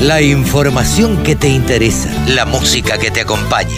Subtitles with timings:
[0.00, 3.76] La información que te interesa, la música que te acompaña.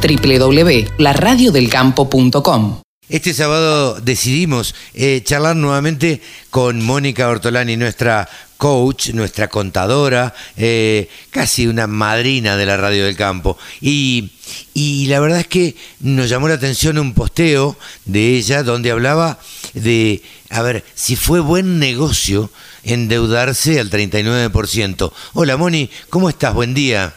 [0.00, 11.08] www.laradiodelcampo.com Este sábado decidimos eh, charlar nuevamente con Mónica Ortolani, nuestra coach, nuestra contadora, eh,
[11.30, 13.58] casi una madrina de la radio del campo.
[13.80, 14.30] Y,
[14.72, 19.40] y la verdad es que nos llamó la atención un posteo de ella donde hablaba
[19.74, 22.52] de, a ver, si fue buen negocio
[22.86, 25.12] endeudarse al 39%.
[25.34, 26.54] Hola Moni, ¿cómo estás?
[26.54, 27.14] Buen día.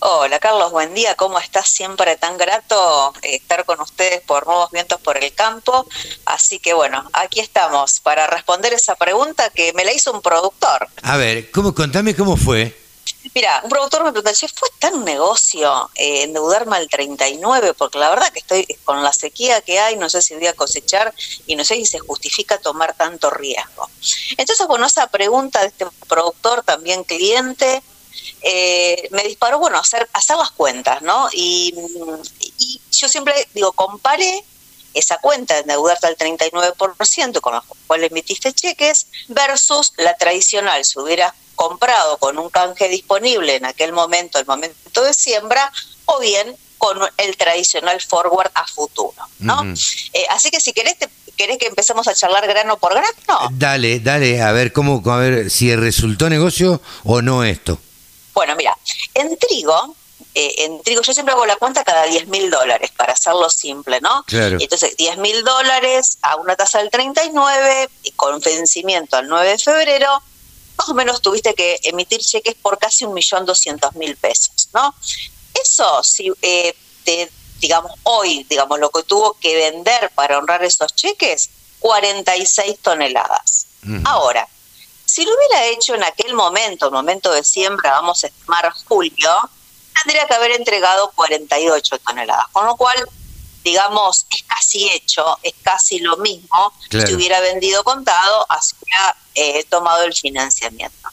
[0.00, 1.16] Hola Carlos, buen día.
[1.16, 1.68] ¿Cómo estás?
[1.68, 5.88] Siempre tan grato eh, estar con ustedes por nuevos vientos por el campo.
[6.24, 10.86] Así que bueno, aquí estamos para responder esa pregunta que me la hizo un productor.
[11.02, 12.87] A ver, ¿cómo, contame cómo fue.
[13.34, 17.74] Mira, un productor me preguntó, ¿fue tan negocio eh, endeudarme al 39?
[17.74, 20.54] Porque la verdad que estoy con la sequía que hay, no sé si voy a
[20.54, 21.14] cosechar
[21.46, 23.88] y no sé si se justifica tomar tanto riesgo.
[24.36, 27.82] Entonces, bueno, esa pregunta de este productor, también cliente,
[28.42, 31.28] eh, me disparó, bueno, hacer, hacer las cuentas, ¿no?
[31.32, 31.74] Y,
[32.58, 34.44] y yo siempre digo, compare
[34.94, 40.98] esa cuenta de endeudarte al 39% con la cual emitiste cheques versus la tradicional, si
[40.98, 45.72] hubiera comprado con un canje disponible en aquel momento, el momento de siembra,
[46.04, 49.64] o bien con el tradicional forward a futuro, ¿no?
[50.12, 53.48] eh, así que si querés, te, querés que empecemos a charlar grano por grano.
[53.50, 57.78] Dale, dale, a ver cómo, a ver si resultó negocio o no esto.
[58.32, 58.76] Bueno, mira,
[59.14, 59.96] en trigo,
[60.40, 64.00] eh, en trigo yo siempre hago la cuenta cada 10 mil dólares, para hacerlo simple,
[64.00, 64.22] ¿no?
[64.22, 64.56] Claro.
[64.60, 69.58] Entonces, 10 mil dólares a una tasa del 39 y con vencimiento al 9 de
[69.58, 70.22] febrero,
[70.76, 74.94] más o menos tuviste que emitir cheques por casi un millón doscientos mil pesos, ¿no?
[75.60, 76.72] Eso, si eh,
[77.02, 77.28] te,
[77.58, 81.50] digamos, hoy, digamos, lo que tuvo que vender para honrar esos cheques,
[81.80, 83.66] 46 toneladas.
[83.84, 84.02] Uh-huh.
[84.04, 84.46] Ahora,
[85.04, 89.30] si lo hubiera hecho en aquel momento, momento de siembra, vamos a estimar julio,
[90.02, 93.08] tendría que haber entregado 48 toneladas, con lo cual,
[93.64, 97.06] digamos, es casi hecho, es casi lo mismo claro.
[97.06, 101.08] si hubiera vendido contado, así hubiera eh, tomado el financiamiento.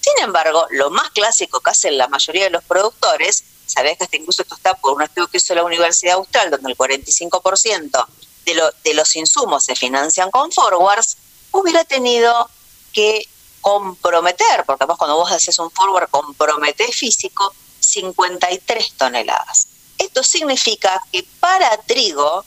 [0.00, 4.16] Sin embargo, lo más clásico que hacen la mayoría de los productores, sabés que hasta
[4.16, 8.06] incluso esto está por un estudio que hizo la Universidad Austral, donde el 45%
[8.44, 11.16] de, lo, de los insumos se financian con forwards,
[11.50, 12.48] hubiera tenido
[12.92, 13.28] que
[13.60, 17.52] comprometer, porque además cuando vos haces un forward comprometés físico,
[17.86, 19.68] 53 toneladas.
[19.98, 22.44] Esto significa que para trigo,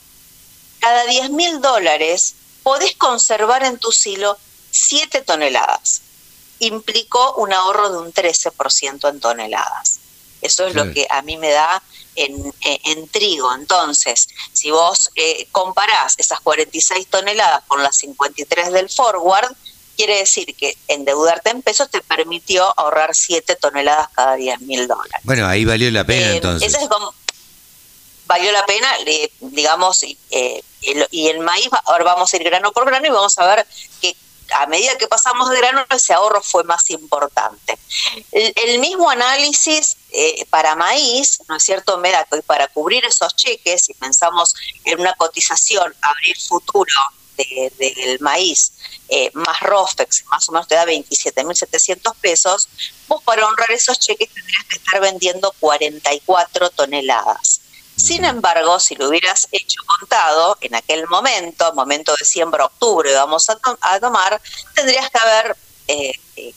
[0.78, 4.38] cada 10 mil dólares podés conservar en tu silo
[4.70, 6.02] 7 toneladas.
[6.60, 9.98] Implicó un ahorro de un 13% en toneladas.
[10.42, 10.78] Eso es sí.
[10.78, 11.82] lo que a mí me da
[12.14, 13.52] en, en, en trigo.
[13.54, 19.54] Entonces, si vos eh, comparás esas 46 toneladas con las 53 del forward,
[20.00, 25.20] quiere decir que endeudarte en pesos te permitió ahorrar 7 toneladas cada 10 mil dólares.
[25.24, 26.72] Bueno, ahí valió la pena eh, entonces.
[26.72, 27.12] Ese es como,
[28.24, 32.72] valió la pena, eh, digamos, eh, el, y el maíz, ahora vamos a ir grano
[32.72, 33.66] por grano y vamos a ver
[34.00, 34.16] que
[34.54, 37.78] a medida que pasamos de grano, ese ahorro fue más importante.
[38.32, 41.98] El, el mismo análisis eh, para maíz, ¿no es cierto?
[41.98, 44.54] Me da que para cubrir esos cheques, si pensamos
[44.86, 46.90] en una cotización, abrir futuro
[47.78, 48.72] del de, maíz
[49.08, 52.68] eh, más ROFEX, más o menos te da 27.700 pesos,
[53.08, 57.60] vos para honrar esos cheques tendrías que estar vendiendo 44 toneladas.
[58.00, 63.48] Sin embargo, si lo hubieras hecho contado en aquel momento, momento de siembra octubre, vamos
[63.50, 64.40] a, to a tomar,
[64.74, 65.56] tendrías que haber,
[65.86, 66.54] eh, eh,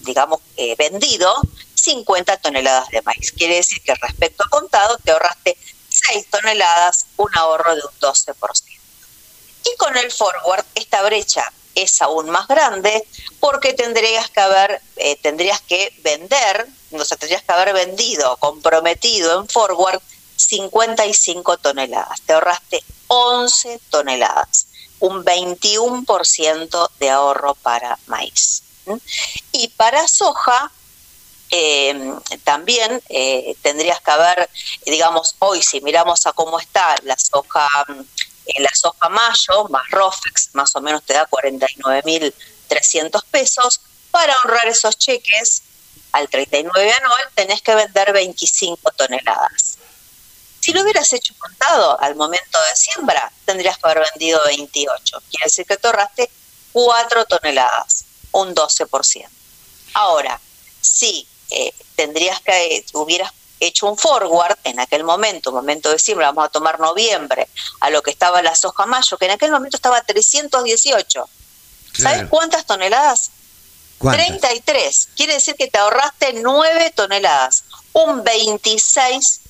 [0.00, 1.34] digamos, eh, vendido
[1.74, 3.32] 50 toneladas de maíz.
[3.32, 8.75] Quiere decir que respecto a contado te ahorraste 6 toneladas, un ahorro de un 12%.
[9.72, 13.06] Y con el forward, esta brecha es aún más grande
[13.38, 19.40] porque tendrías que haber, eh, tendrías que vender, o sea, tendrías que haber vendido, comprometido
[19.40, 20.00] en forward
[20.36, 22.20] 55 toneladas.
[22.22, 24.66] Te ahorraste 11 toneladas,
[25.00, 28.62] un 21% de ahorro para maíz.
[29.52, 30.70] Y para soja,
[31.50, 32.12] eh,
[32.44, 34.48] también eh, tendrías que haber,
[34.84, 37.68] digamos, hoy si miramos a cómo está la soja,
[38.58, 44.96] la soja mayo, más ROFEX, más o menos te da 49.300 pesos, para ahorrar esos
[44.96, 45.62] cheques
[46.12, 49.78] al 39 anual tenés que vender 25 toneladas.
[50.60, 55.22] Si lo hubieras hecho contado al momento de siembra, tendrías que haber vendido 28.
[55.30, 56.30] Quiere decir que te ahorraste
[56.72, 59.28] 4 toneladas, un 12%.
[59.94, 60.40] Ahora,
[60.80, 66.26] si eh, tendrías que, eh, hubieras hecho un forward en aquel momento, momento de siembra,
[66.28, 67.48] vamos a tomar noviembre,
[67.80, 71.28] a lo que estaba la soja mayo, que en aquel momento estaba 318.
[71.92, 72.16] Claro.
[72.16, 73.30] ¿Sabes cuántas toneladas?
[73.98, 75.08] 33.
[75.16, 79.40] Quiere decir que te ahorraste 9 toneladas, un 26%.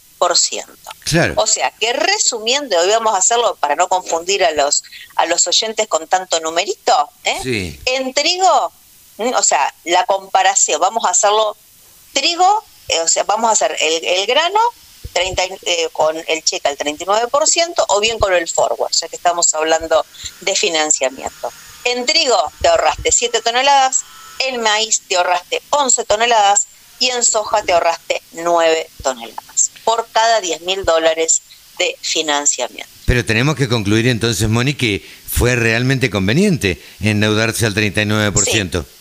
[1.04, 1.34] Claro.
[1.36, 4.82] O sea, que resumiendo, hoy vamos a hacerlo para no confundir a los,
[5.16, 7.38] a los oyentes con tanto numerito, ¿eh?
[7.42, 7.80] Sí.
[7.84, 8.72] En trigo,
[9.18, 11.56] o sea, la comparación, vamos a hacerlo
[12.12, 12.64] trigo,
[13.02, 14.60] o sea, vamos a hacer el, el grano
[15.16, 19.52] 30, eh, con el cheque al 39% o bien con el forward, ya que estamos
[19.54, 20.04] hablando
[20.42, 21.52] de financiamiento.
[21.84, 24.02] En trigo te ahorraste 7 toneladas,
[24.40, 26.66] en maíz te ahorraste 11 toneladas
[26.98, 31.40] y en soja te ahorraste 9 toneladas por cada 10 mil dólares
[31.78, 32.92] de financiamiento.
[33.06, 38.82] Pero tenemos que concluir entonces, Moni, que fue realmente conveniente endeudarse al 39%.
[38.82, 38.95] Sí.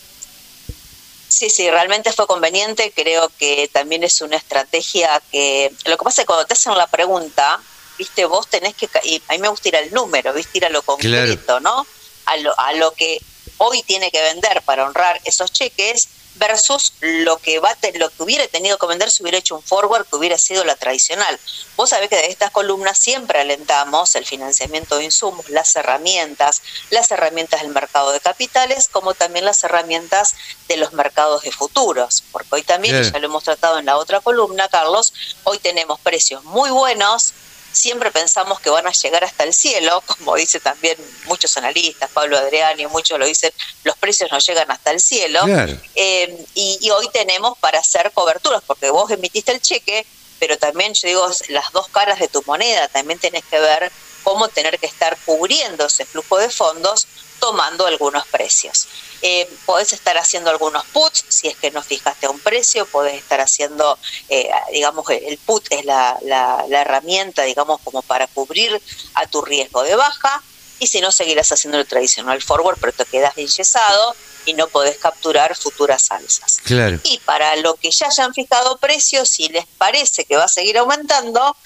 [1.36, 2.92] Sí, sí, realmente fue conveniente.
[2.96, 5.70] Creo que también es una estrategia que.
[5.84, 7.60] Lo que pasa es que cuando te hacen la pregunta,
[7.98, 8.88] viste, vos tenés que.
[9.04, 11.60] Y a mí me gusta ir al número, viste, ir a lo concreto, Claro.
[11.60, 11.86] ¿no?
[12.24, 13.20] A lo, a lo que
[13.58, 18.46] hoy tiene que vender para honrar esos cheques versus lo que va lo que hubiera
[18.48, 21.38] tenido que vender si hubiera hecho un forward que hubiera sido la tradicional.
[21.76, 27.10] Vos sabés que de estas columnas siempre alentamos el financiamiento de insumos, las herramientas, las
[27.10, 30.34] herramientas del mercado de capitales, como también las herramientas
[30.68, 34.20] de los mercados de futuros, porque hoy también, ya lo hemos tratado en la otra
[34.20, 35.12] columna, Carlos,
[35.44, 37.32] hoy tenemos precios muy buenos,
[37.76, 40.96] siempre pensamos que van a llegar hasta el cielo, como dice también
[41.26, 43.52] muchos analistas, Pablo Adriani, muchos lo dicen,
[43.84, 45.42] los precios no llegan hasta el cielo.
[45.44, 45.76] Claro.
[45.94, 50.06] Eh, y, y hoy tenemos para hacer coberturas, porque vos emitiste el cheque,
[50.38, 53.90] pero también yo digo las dos caras de tu moneda, también tenés que ver
[54.26, 57.06] cómo tener que estar cubriendo ese flujo de fondos
[57.38, 58.88] tomando algunos precios.
[59.22, 63.40] Eh, podés estar haciendo algunos puts, si es que no fijaste un precio, podés estar
[63.40, 63.96] haciendo,
[64.28, 68.82] eh, digamos, el put es la, la, la herramienta, digamos, como para cubrir
[69.14, 70.42] a tu riesgo de baja,
[70.80, 74.98] y si no, seguirás haciendo el tradicional forward, pero te quedas enyesado y no podés
[74.98, 76.58] capturar futuras alzas.
[76.64, 76.98] Claro.
[77.04, 80.78] Y para lo que ya hayan fijado precios, si les parece que va a seguir
[80.78, 81.56] aumentando,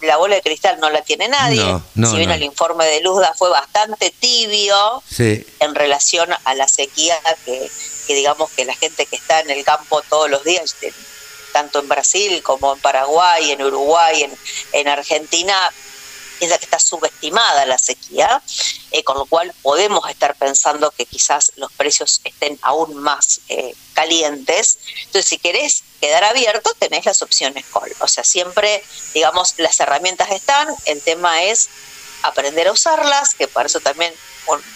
[0.00, 1.60] la bola de cristal no la tiene nadie.
[1.62, 2.34] No, no, si bien no.
[2.34, 5.44] el informe de Luzda fue bastante tibio Sí.
[5.60, 7.70] en relación a la sequía que,
[8.06, 10.74] que digamos que la gente que está en el campo todos los días,
[11.52, 14.32] tanto en Brasil como en Paraguay, en Uruguay, en,
[14.72, 15.54] en Argentina,
[16.40, 18.42] piensa que está subestimada la sequía,
[18.90, 23.74] eh, con lo cual podemos estar pensando que quizás los precios estén aún más eh,
[23.92, 24.78] calientes.
[25.04, 27.94] Entonces, si querés quedar abierto, tenés las opciones call.
[28.00, 28.82] O sea, siempre,
[29.12, 31.68] digamos, las herramientas están, el tema es
[32.22, 34.12] aprender a usarlas, que para eso también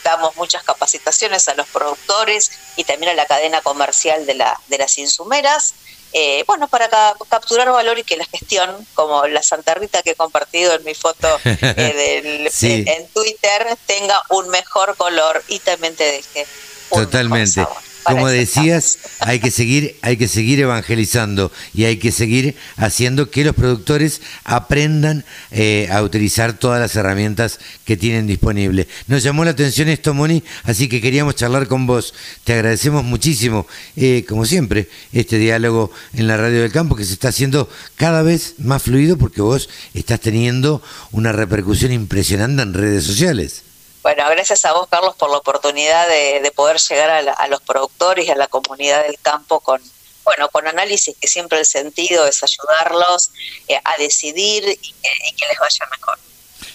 [0.05, 4.99] damos muchas capacitaciones a los productores y también a la cadena comercial la, de las
[4.99, 5.75] insumeras.
[6.17, 10.11] Eh, bueno, para ca- capturar valor y que la gestión, como la Santa Rita que
[10.13, 12.85] he compartido en mi foto eh, del- Sí.
[12.87, 16.47] en, Twitter, tenga un mejor color y también te deje
[16.91, 17.51] un mejor Totalmente.
[17.51, 17.77] sabor.
[18.05, 23.45] Como decías, hay que seguir, hay que seguir evangelizando y hay que seguir haciendo que
[23.45, 28.87] los productores aprendan eh, a utilizar todas las herramientas que tienen disponibles.
[29.07, 32.15] Nos llamó la atención esto, Moni, así que queríamos charlar con vos.
[32.45, 33.67] Te agradecemos muchísimo,
[33.97, 38.23] eh, como siempre, este diálogo en la radio del campo que se está haciendo cada
[38.23, 43.64] vez más fluido porque vos estás teniendo una repercusión impresionante en redes sociales.
[44.05, 47.61] Bueno, gracias a vos, Carlos, por la oportunidad de, de poder llegar a, la- los
[47.63, 49.83] productores y a la comunidad del campo con,
[50.25, 53.31] bueno, con análisis que siempre el sentido es ayudarlos
[53.67, 56.19] eh, a decidir y que, y que les vaya mejor.